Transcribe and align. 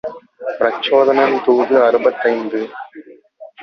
பிரச்சோதனன் 0.59 1.35
தூது 1.43 1.75
அறுபத்தைந்து. 1.83 2.61